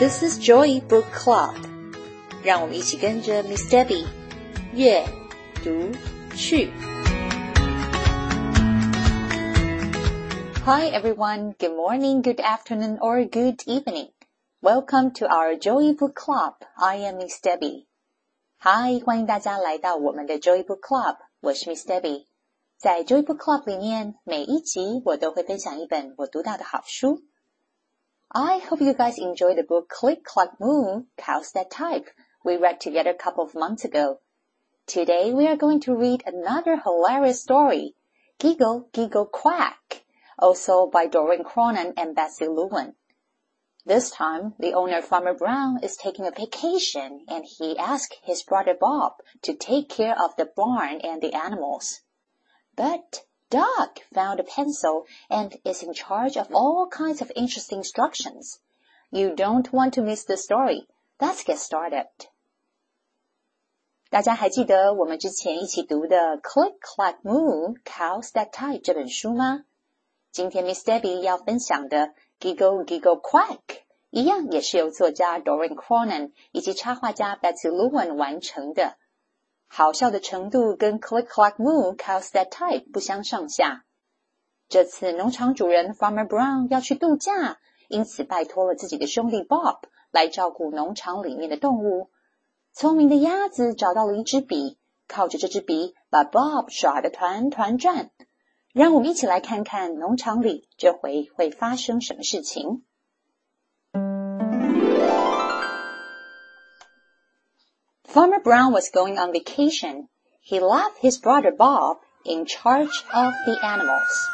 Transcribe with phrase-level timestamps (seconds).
[0.00, 1.56] This is Joy Book Club，
[2.42, 4.06] 让我们一起跟着 Miss Debby
[4.72, 5.04] 阅
[5.62, 5.92] 读
[6.34, 6.70] 去。
[10.64, 14.12] Hi everyone, good morning, good afternoon, or good evening.
[14.62, 16.54] Welcome to our Joy Book Club.
[16.76, 17.84] I am Miss Debby.
[18.60, 22.24] Hi，欢迎大家来到我们的 Joy Book Club，我是 Miss Debby。
[22.78, 27.20] 在 Joy Book Club 里面，每一集我都会分享一本我读到的好书。
[28.32, 32.10] I hope you guys enjoy the book Click Clack Moo, Cows That Type
[32.44, 34.20] we read together a couple of months ago.
[34.86, 37.96] Today we are going to read another hilarious story,
[38.38, 40.04] Giggle Giggle Quack,
[40.38, 42.94] also by Doreen Cronin and Betsy Lewin.
[43.84, 48.76] This time, the owner Farmer Brown is taking a vacation and he asks his brother
[48.78, 52.02] Bob to take care of the barn and the animals.
[52.76, 58.60] But Duck found a pencil and is in charge of all kinds of interesting instructions.
[59.10, 60.86] You don't want to miss the story.
[61.18, 62.06] Let's get started.
[64.08, 69.64] 大家还记得我们之前一起读的《Click Clack Moo Cows That Type》这本书吗？
[70.30, 72.08] 今天 Miss Debby 要分享的
[72.40, 73.58] 《Giggle Giggle Quack》
[74.10, 78.96] 一样也是由作家 Doreen Cronin 以及插画家 Betsy Lewin 完成的。
[79.72, 83.84] 好笑的程度跟 Click Clack Moo Cows That Type 不相上下。
[84.68, 89.78] 这次农场主人 Farmer Brown 要去度假，因此拜托了自己的兄弟 Bob
[90.10, 92.10] 来照顾农场里面的动物。
[92.72, 98.10] 聪明的鸭子找到了一支笔，靠着这支笔把 Bob 耍得团团转。
[98.72, 102.84] 让我们一起来看看农场里这回会发生什么事情。
[108.09, 110.07] Farmer Brown was going on vacation.
[110.41, 114.29] He left his brother Bob in charge of the animals.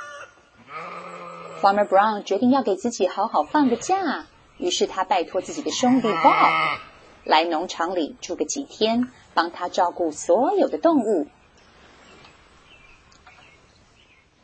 [1.62, 6.80] Farmer Brown 决定要给自己好好放个假，于是他拜托自己的兄弟 Bob
[7.24, 11.28] 来农场里住个几天，帮他照顾所有的动物。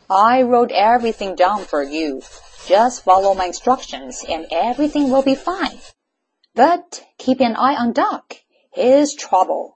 [0.07, 2.21] I wrote everything down for you.
[2.65, 5.77] Just follow my instructions and everything will be fine.
[6.55, 8.37] But keep an eye on Duck
[8.71, 9.75] his trouble.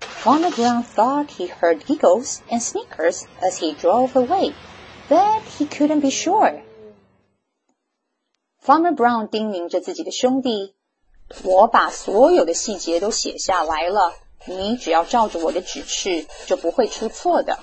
[0.00, 4.54] Farmer Brown thought he heard giggles and snickers as he drove away,
[5.08, 6.62] but he couldn't be sure.
[8.58, 10.74] Farmer Brown 叮咛着自己的兄弟：“
[11.42, 14.12] 我把所有的细节都写下来了，
[14.44, 17.58] 你只要照着我的指示，就不会出错的。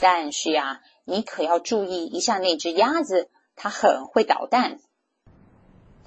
[0.00, 4.78] 但是呀，你可要注意一下那只鸭子，它很会捣蛋。”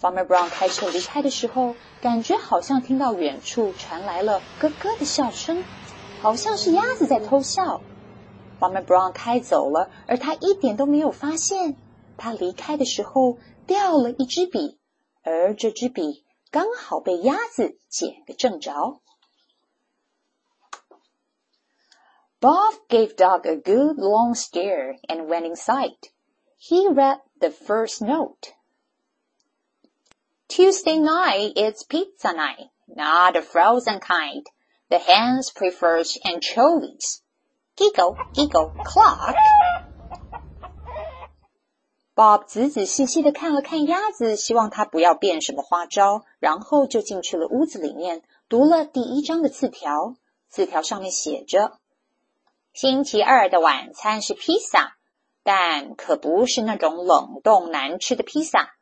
[0.01, 5.65] Farmer Brown 开车离开的时候，感觉好像听到远处传来了咯咯的笑声，
[6.21, 7.81] 好像是鸭子在偷笑。
[8.61, 11.77] Farmer Brown 开走了，而他一点都没有发现。
[12.17, 14.79] 他离开的时候掉了一支笔，
[15.23, 19.01] 而这支笔刚好被鸭子捡个正着。
[22.41, 25.97] Bob gave Duck a good long stare and went inside.
[26.57, 28.53] He read the first note.
[30.49, 34.47] Tuesday night it's pizza night, not a frozen kind.
[34.89, 37.21] The hens prefers anchovies.
[37.77, 39.35] Giggle, giggle, clock.
[42.15, 50.17] Bob 仔仔细细的看了看鸭子，希望它不要变什么花招，然后就进去了屋子里面，读了第一张的字条。
[50.49, 51.79] 字条上面写着
[52.73, 54.97] ：“星期二的晚餐是披萨，
[55.43, 58.73] 但可不是那种冷冻难吃的披萨。”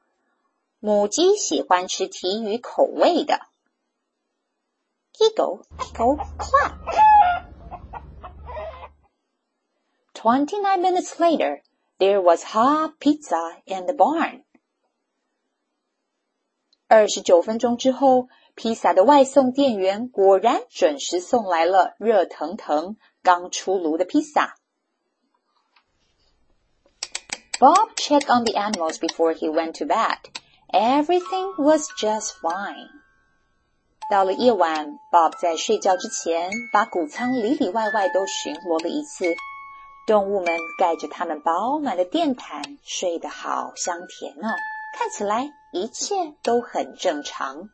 [0.79, 3.39] 母鸡喜欢吃提鱼口味的。
[5.13, 6.73] Giggle, giggle, clack.
[10.13, 11.61] Twenty-nine minutes later,
[11.99, 14.43] there was hot pizza in the barn.
[16.87, 24.57] 二十九分钟之后，披萨的外送店员果然准时送来了热腾腾、刚出炉的披萨。
[27.59, 30.17] Bob checked on the animals before he went to bed.
[30.71, 32.89] Everything was just fine.
[34.09, 39.25] 到了夜晚，Bob 在睡觉之前把谷仓里里外外都巡逻了一次。
[40.07, 44.55] 动物们盖着它们饱满的电毯，睡得好香甜哦。
[44.97, 47.69] 看起来一切都很正常。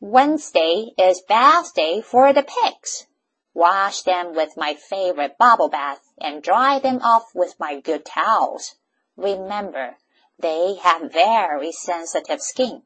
[0.00, 3.04] Wednesday is bath day for the pigs.
[3.52, 8.72] Wash them with my favorite bubble bath and dry them off with my good towels.
[9.15, 9.95] Remember,
[10.39, 12.83] they have very sensitive skin.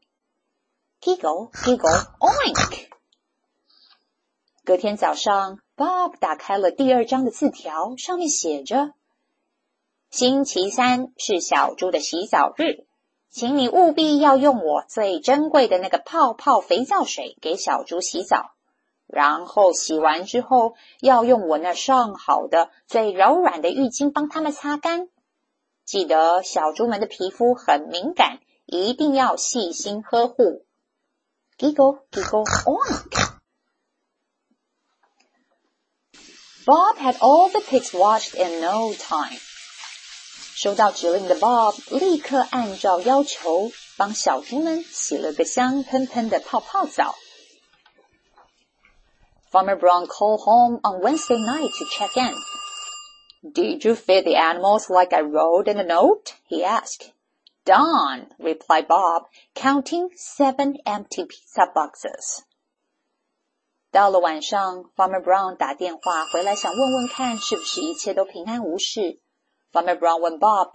[1.01, 2.88] Giggle, giggle, oink.
[4.65, 8.91] 隔天早上，Bob 打开了第二张的字条，上面写着
[10.12, 12.85] ：“星期三是小猪的洗澡日，
[13.29, 18.51] 请你务必要用我最珍贵的那个泡泡肥皂水给小猪洗澡，
[19.06, 25.07] 然后洗完之后要用我那上好的、最柔软的浴巾帮它们擦干。
[25.88, 30.66] 记得小猪们的皮肤很敏感，一定要细心呵护。
[31.57, 33.38] Giggle, giggle, oink.
[36.66, 39.39] Bob had all the pigs watched in no time.
[40.56, 47.16] 收到指令的 Bob 立刻按照要求帮小猪们洗了个香喷喷的泡泡澡。
[49.50, 52.36] Farmer Brown called home on Wednesday night to check in.
[53.43, 56.35] Did you feed the animals like I wrote in the note?
[56.49, 57.12] he asked.
[57.64, 62.44] Done, replied Bob, counting seven empty pizza boxes.
[63.91, 69.20] 到了晚上，Farmer Brown 打电话回来，想问问看是不是一切都平安无事。
[69.73, 70.73] Farmer Brown 问 Bob：“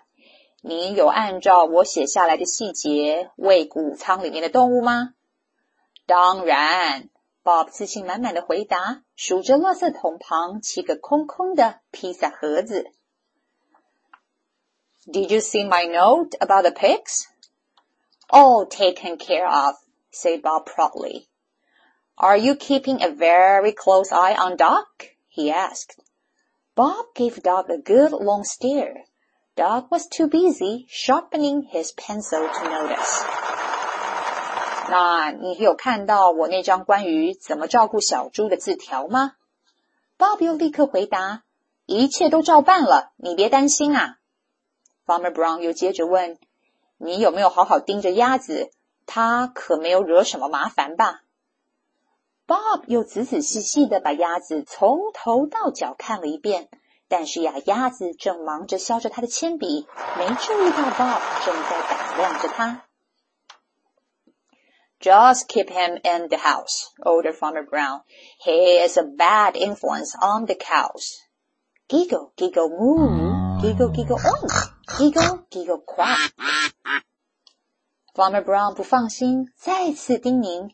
[0.62, 7.10] 你有按照我写下来的细节喂谷仓里面的动物吗？”“当然。”
[7.45, 12.93] Bob 自信满满的回答，数着垃圾桶旁七个空空的披萨盒子。
[15.07, 17.27] Did you see my note about the pigs?
[18.29, 19.75] All taken care of,
[20.13, 21.27] said Bob proudly.
[22.15, 25.09] Are you keeping a very close eye on Duck?
[25.29, 25.99] he asked.
[26.77, 29.05] Bob gave Duck a good long stare.
[29.57, 33.25] Duck was too busy sharpening his pencil to notice.
[34.93, 39.33] 那你有看到我那张关于怎么照顾小猪的字条吗
[40.19, 41.45] ？Bob 又立刻回答
[41.87, 44.19] ：“一切都照办了，你别担心啊。”
[45.07, 46.37] Farmer Brown 又接着问
[47.01, 48.71] ：“你有没有好好盯着鸭子？
[49.07, 51.23] 它可没有惹什么麻烦吧？”
[52.47, 56.69] Bob 又仔仔细细的把鸭子从头到脚看了一遍，
[57.09, 59.87] 但是呀，鸭子正忙着削着他的铅笔，
[60.19, 62.83] 没注意到 Bob 正在打量着他。
[65.02, 68.02] Just keep him in the house, ordered Farmer Brown.
[68.44, 71.22] He is a bad influence on the cows.
[71.88, 73.62] Giggle, giggle, moo.
[73.62, 74.72] Giggle, giggle, oink.
[74.98, 76.32] Giggle, giggle, quack.
[78.16, 80.72] Farmer Brown 不放心，再次叮咛：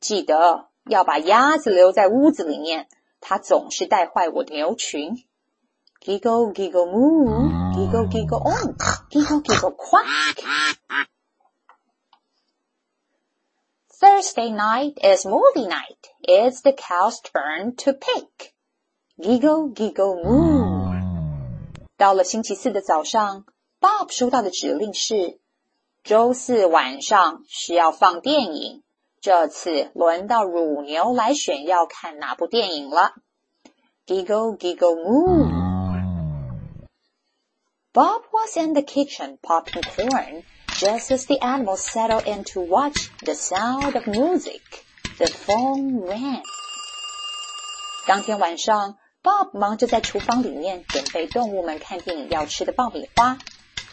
[0.00, 2.88] 记得要把鸭子留在屋子里面，
[3.20, 5.26] 它总是带坏我的牛群。
[6.00, 8.74] Giggle giggle moo, giggle giggle on,
[9.10, 10.42] giggle giggle quack.
[14.00, 16.08] Thursday night is movie night.
[16.22, 18.54] It's the cow's turn to pick.
[19.20, 20.90] Giggle giggle moo.
[21.96, 23.44] 到了星期四的早上，
[23.78, 25.38] Bob 收到的指令是：
[26.02, 28.82] 周四晚上是要放电影。
[29.20, 33.12] 这次轮到乳牛来选要看哪部电影了。
[34.06, 35.46] Giggle giggle moo.
[37.92, 40.44] Bob was in the kitchen popping corn
[40.77, 44.61] just as the animals settled in to watch The Sound of Music.
[45.17, 46.43] The phone rang.
[48.05, 53.37] 当天晚上，Bob 忙着在厨房里面准备动物们看电影要吃的爆米花。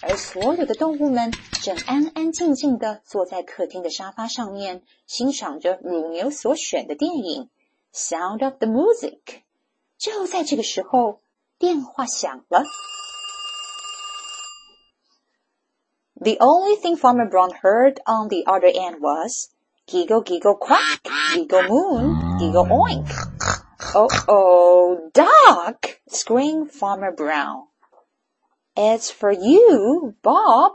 [0.01, 1.33] 而所有的动物们
[1.63, 7.49] 正安安静静地坐在客厅的沙发上面，欣赏着乳牛所选的电影
[7.97, 9.21] 《Sound of the Music》。
[9.99, 11.21] 就在这个时候，
[11.61, 12.65] 电话响了。
[16.22, 19.50] The only thing Farmer Brown heard on the other end was
[19.88, 21.02] giggle, giggle, quack,
[21.34, 23.08] giggle, moon, giggle, oink.
[23.94, 26.00] Oh, oh, Doc!
[26.10, 27.68] screamed Farmer Brown.
[28.76, 30.74] It's for you, Bob。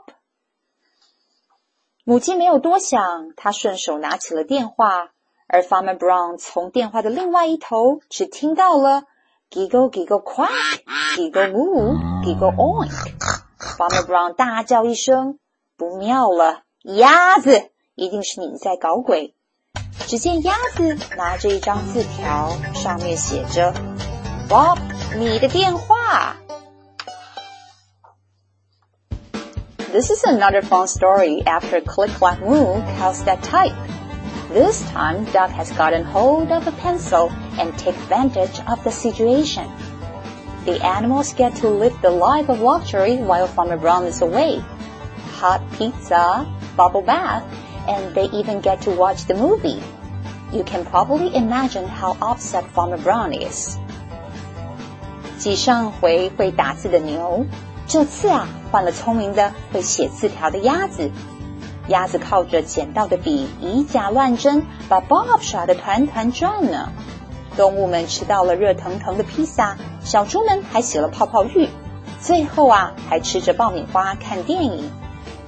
[2.05, 5.11] 母亲没有多想，她顺手拿起了电话，
[5.49, 9.05] 而 Farmer Brown 从电话的另外一头只听到了
[9.51, 10.83] giggle giggle quack,
[11.17, 13.36] giggle moo, giggle oink。
[13.60, 15.40] Farmer Brown 大叫一声
[15.78, 17.72] ：“不妙了，鸭子！
[17.96, 19.34] 一定是你在搞鬼！”
[20.08, 23.74] 只见鸭子拿着一张字条，上面写着
[24.48, 24.78] ：“Bob，
[25.16, 26.38] 你的电话。”
[29.92, 33.74] This is another fun story after Click Clack Moo cows that type.
[34.54, 39.66] This time, Duck has gotten hold of a pencil and take advantage of the situation
[40.67, 44.63] The animals get to live the life of luxury while Farmer Brown is away.
[45.41, 46.47] Hot pizza,
[46.77, 47.43] bubble bath,
[47.89, 49.83] and they even get to watch the movie.
[50.53, 53.77] You can probably imagine how upset Farmer Brown is.
[55.39, 57.47] 继上回会打字的牛
[57.89, 61.11] 这次啊，换了聪明的会写字条的鸭子。
[61.89, 66.93] 鸭子靠着捡到的笔以假乱真，把 Bob 耍得团团转呢。
[67.58, 71.68] 动物们吃到了热腾腾的披萨，小猪们还洗了泡泡浴，
[72.22, 74.90] 最后啊，还吃着爆米花看电影。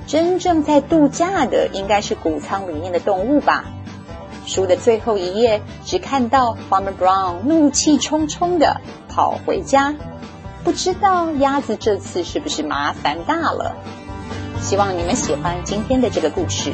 [0.08, 3.66] 真正在度假的应该是谷仓里面的动物吧？
[4.48, 9.94] 书的最后一页只看到 Farmer Brown 怒气冲冲的跑回家，
[10.63, 13.75] 不知道鸭子这次是不是麻烦大了？
[14.60, 16.74] 希望你们喜欢今天的这个故事。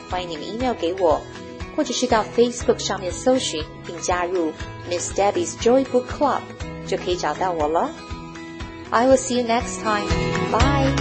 [0.11, 1.21] 欢迎你们 email 给我，
[1.73, 4.51] 或者是到 Facebook 上面搜寻并加入
[4.89, 6.41] Miss Debbie's Joy Book Club，
[6.85, 7.89] 就可以找到我了。
[8.89, 10.05] I will see you next time.
[10.51, 11.00] Bye.